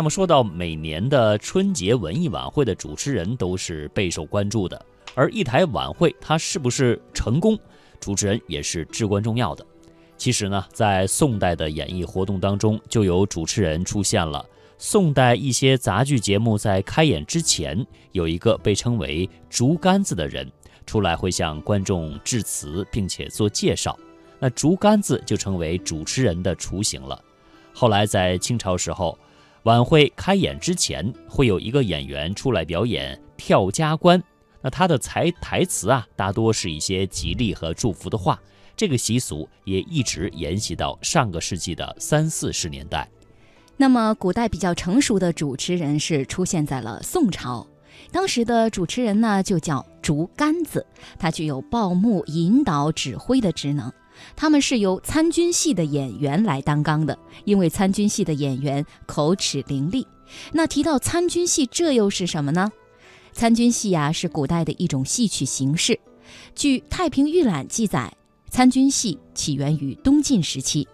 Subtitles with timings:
[0.00, 4.82] 那么说到每年的春节文艺晚会的主持人都是备受关注的，
[5.14, 7.54] 而一台晚会它是不是成功，
[8.00, 9.62] 主持人也是至关重要的。
[10.16, 14.42] 其实呢，在宋代的演艺活动当中，就有主持人出现了。
[14.78, 20.50] 宋代一些杂剧节目在开演之前，有一个被称为“竹竿子”的人
[20.86, 23.94] 出来，会向观众致辞，并且做介绍。
[24.38, 27.22] 那竹竿子就成为主持人的雏形了。
[27.74, 29.18] 后来在清朝时候，
[29.64, 34.22] 晚会开演之前，会有一个演员出来表演跳家关。
[34.62, 38.40] 那他的台台词啊，大多是一些吉利和祝福的话。
[38.76, 43.06] 这个习俗也一直沿袭到上个世纪的三四十年代。
[43.76, 47.66] 那么，古代比较成熟的主持人是出现在了宋朝。
[48.10, 50.86] 当时的主持人呢，就叫竹竿子，
[51.18, 53.92] 他具有报幕、引导、指挥的职能。
[54.36, 60.06] 他们是由参军戏的演员来担纲的，因为参军戏的演员口齿伶俐。
[60.52, 62.70] 那提到参军戏，这又是什么呢？
[63.32, 65.98] 参军戏呀，是古代的一种戏曲形式。
[66.54, 68.12] 据《太平御览》记载，
[68.48, 70.86] 参军戏起源于东晋时期。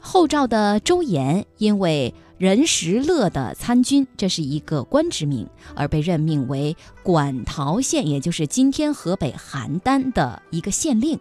[0.00, 11.18] 后赵的周延因为任时乐的参军，这是一个官职名，而被任命为馆陶县，也就是今天河北邯郸的一个县令。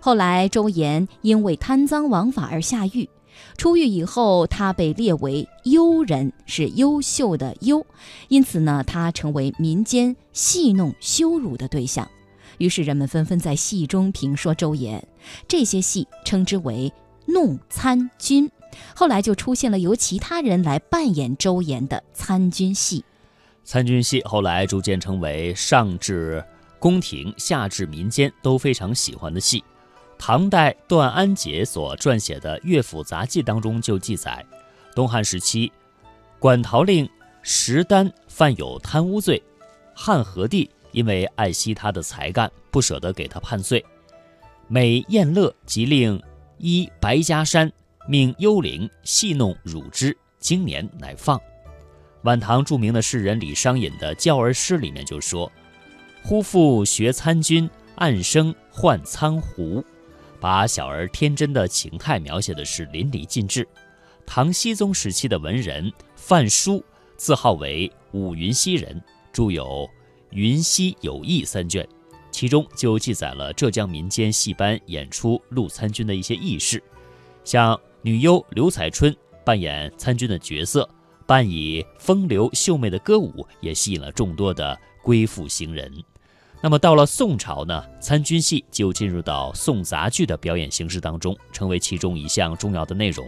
[0.00, 3.08] 后来周延因为贪赃枉法而下狱，
[3.56, 7.86] 出狱以后，他被列为优人，是优秀的优，
[8.28, 12.08] 因此呢，他成为民间戏弄羞辱的对象。
[12.58, 15.06] 于是人们纷纷在戏中评说周延，
[15.48, 16.92] 这些戏称之为。
[17.26, 18.50] 弄参军，
[18.94, 23.02] 后来就出现了由其他人来扮演周延的参军戏。
[23.64, 26.44] 参军戏后来逐渐成为上至
[26.78, 29.64] 宫廷、下至民间都非常喜欢的戏。
[30.26, 34.42] 唐代段安杰所撰写的《乐府杂记》当中就记载，
[34.94, 35.70] 东汉时期，
[36.38, 37.06] 馆陶令
[37.42, 39.42] 石丹犯有贪污罪，
[39.94, 43.84] 汉和帝因为爱惜他的才干，不舍得给他判罪，
[44.66, 46.18] 每宴乐即令。
[46.56, 47.70] 依白家山，
[48.08, 51.38] 命幽灵戏弄汝之，经年乃放。
[52.22, 55.52] 晚唐著名的诗人李商隐的教儿诗里面就说
[56.24, 59.84] ：“忽复学参军，暗生换苍狐。”
[60.44, 63.66] 把小儿天真的情态描写的是淋漓尽致。
[64.26, 66.84] 唐僖宗时期的文人范书，
[67.16, 69.64] 自号为武云溪人，著有
[70.32, 71.88] 《云溪有意》三卷。
[72.30, 76.82] 其中就记载了浙江民间戏班演出陆参军的一些轶事，
[77.42, 79.16] 像女优刘彩春
[79.46, 80.86] 扮演参军的角色，
[81.26, 85.90] 扮以风流秀媚的歌舞，也吸引了众多的归附行人。
[86.64, 93.22] 那么到了宋朝呢，参军戏就进入到宋杂剧的表演形式当中，成为其中一项重要的内容。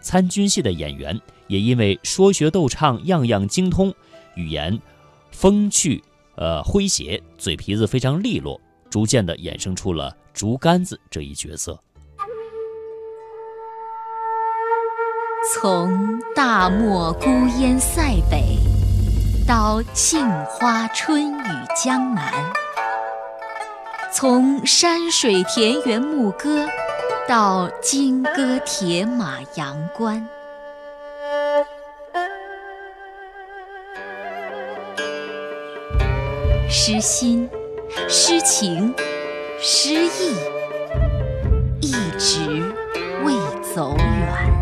[0.00, 1.16] 参军戏的演员
[1.46, 3.94] 也因为说学逗唱样样精通，
[4.34, 4.76] 语言
[5.30, 6.02] 风趣。
[6.34, 8.60] 呃，诙谐，嘴皮子非常利落，
[8.90, 11.80] 逐渐的衍生出了竹竿子这一角色。
[15.54, 17.28] 从大漠孤
[17.60, 18.58] 烟塞北，
[19.46, 21.48] 到杏花春雨
[21.80, 22.24] 江南；
[24.14, 26.68] 从山水田园牧歌，
[27.26, 30.28] 到金戈铁马阳关。
[36.68, 37.48] 诗心、
[38.06, 38.94] 诗情、
[39.58, 40.36] 诗意，
[41.80, 42.62] 一直
[43.24, 43.32] 未
[43.74, 44.52] 走远。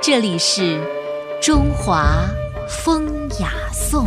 [0.00, 0.80] 这里是
[1.38, 2.24] 中华
[2.66, 4.06] 风雅颂。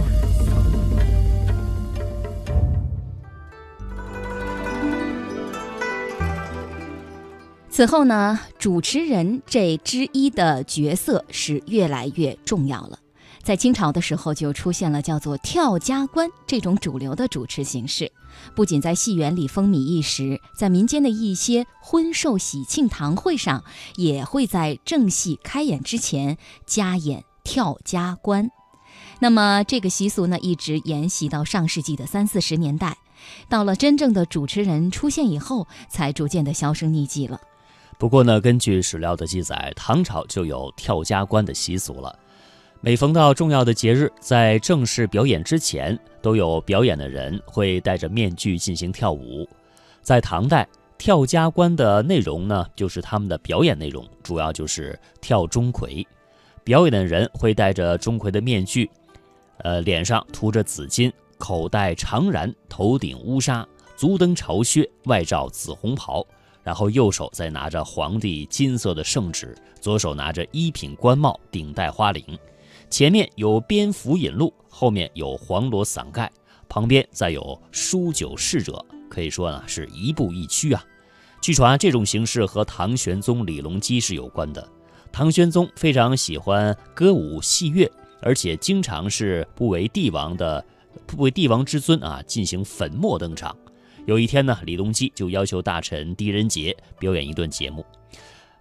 [7.75, 12.99] 此后呢，主持人这之一的角色是越来越重要了。
[13.43, 18.13] 在清朝的时候，就出现了叫做跳家关这种主流的主持形式，
[18.55, 23.61] 不仅在戏园里风靡一时，在民间的一些婚寿喜庆堂会上，
[23.97, 28.49] 也会在正戏开演之前加演跳家关。
[29.19, 32.97] 那么这个习俗呢，一直沿袭到上世纪的三四十年代，
[33.49, 37.41] 到了真正的主持人出现以后，才逐渐的销声匿迹了。
[37.97, 42.17] 不过呢，根据史料的记载，唐朝就有跳家关的习俗了。
[42.81, 49.47] 每逢到重要的节日，在正式表演之前，都有表演的人会戴着面具进行跳舞。
[50.01, 56.05] 在唐代，跳家关的内容呢，就是他们的表演内容，主要就是跳钟馗。
[56.63, 58.89] 表演的人会戴着钟馗的面具，
[59.59, 66.23] 呃，脸上涂着紫金，口戴长髯，头顶乌纱，足蹬朝靴，外罩紫红袍，
[66.65, 72.25] 然后右手再拿着皇帝金色的圣旨，左手拿着一品官帽，顶戴花翎，
[72.89, 76.31] 前面有蝙蝠引路，后面有黄罗伞盖，
[76.67, 80.83] 旁边再有书酒侍者，可以说呢是一步一趋啊。
[81.39, 84.67] 据传这种形式和唐玄宗李隆基是有关的。
[85.11, 87.89] 唐玄宗非常喜欢歌舞戏乐，
[88.21, 90.65] 而且经常是不为帝王的
[91.05, 93.55] 不为帝王之尊啊进行粉墨登场。
[94.05, 97.83] 有一天呢，李隆基就要求大臣狄仁杰表演一段节目。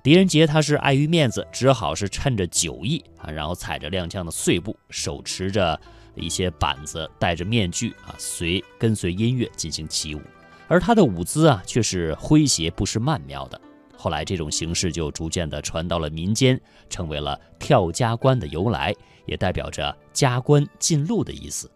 [0.02, 5.78] 狄仁杰他是碍于面子，只好是趁着酒意啊，然后踩着踉跄的碎步，手持着
[6.14, 10.20] 一些板子，戴着面具啊，随跟随音乐进行起舞。
[10.66, 13.60] 而他的舞姿啊，却是诙谐不失曼妙的。
[13.96, 16.58] 后来，这种形式就逐渐的传到了民间，
[16.88, 18.94] 成为了跳加官的由来，
[19.26, 21.70] 也代表着加官进禄的意思。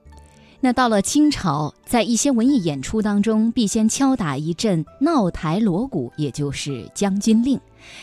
[0.60, 7.60] 那到了清朝，在一些文艺演出当中，必先敲打一阵闹台锣鼓，也就是将军令，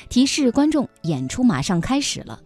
[0.07, 2.39] 提示观众演出马上开始了。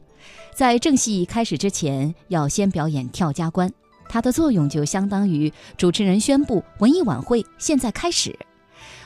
[0.55, 3.71] 在正戏开始之前，要先表演跳加官。
[4.09, 8.35] 它的作用就相当于主持人宣布文艺晚会现在开始。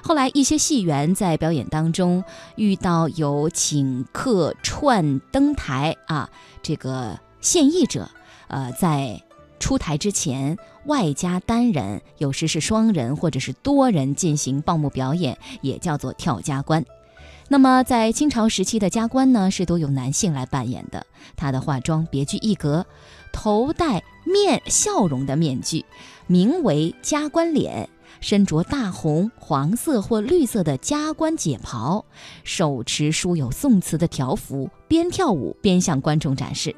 [0.01, 2.23] 后来一些戏员在表演当中
[2.55, 6.29] 遇到有请客串登台啊，
[6.61, 8.09] 这个献艺者，
[8.47, 9.21] 呃，在
[9.63, 10.57] 出台之前
[10.88, 16.86] 外加单人，有时是双人或者是多人进行报幕表演，也叫做跳加官。
[17.48, 21.07] 那么在清朝时期的加官呢，是都由男性来扮演的，
[21.38, 22.86] 他的化妆别具一格。
[23.31, 25.86] 头戴面笑容的面具，
[26.27, 27.88] 名为加官脸；
[28.19, 32.04] 身着大红、黄色或绿色的加官解袍，
[32.44, 36.75] 手持书有宋词的条幅，边跳舞边向观众展示。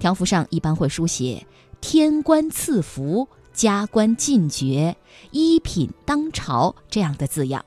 [0.00, 1.46] 条幅上一般会书写
[1.86, 4.96] “天官赐福”“加官进爵
[5.32, 7.62] ”“一品当朝”这样的字样。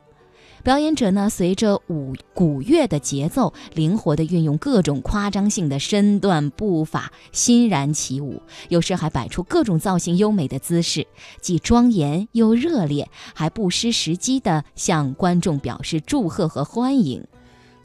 [0.63, 8.41] 表演者呢，随着舞鼓乐的节奏，灵活地运用各种夸张性的身段步伐，欣然起舞。
[8.69, 11.05] 有时还摆出各种造型优美的姿势，
[11.39, 17.23] 既庄严又热烈，还不失时机地向观众表示祝贺和欢迎。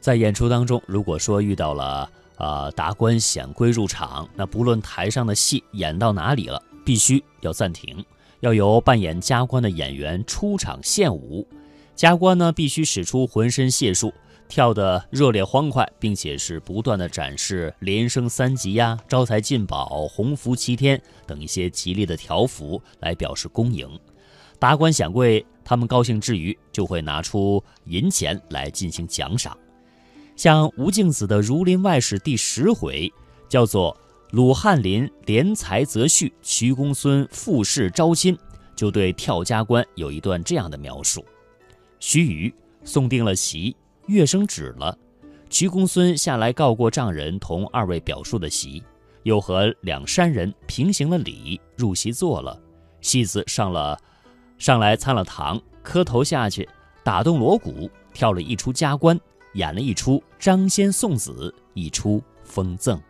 [0.01, 8.03] 在演出当中，如果说遇到了呃达官显贵入场，那不论台上的戏演到哪里了，必须要暂停，
[8.39, 11.47] 要由扮演加官的演员出场献舞。
[11.95, 14.11] 加官呢，必须使出浑身解数，
[14.47, 23.87] 跳得热烈欢快，并且是不断的展示连升三级呀、招财进宝、鸿福齐天等一些吉利的条幅来表示恭迎。
[24.57, 29.55] 达官显贵他们高兴之余，就会拿出银钱来进行奖赏。
[30.35, 33.11] 像吴敬梓的《儒林外史》第十回，
[33.47, 33.95] 叫做
[34.31, 38.37] “鲁汉林怜才则序，徐公孙复试招亲”，
[38.75, 41.23] 就对跳加官有一段这样的描述。
[41.99, 42.53] 须臾，
[42.83, 43.75] 送定了席，
[44.07, 44.97] 乐声止了。
[45.49, 48.83] 瞿公孙下来告过丈人，同二位表叔的席，
[49.21, 52.59] 又和两山人平行了礼，入席坐了。
[53.01, 53.97] 戏子上了，
[54.57, 56.67] 上来参了堂，磕头下去，
[57.03, 59.19] 打动锣鼓，跳了一出加官，
[59.53, 63.01] 演了一出张先送子，一出封赠。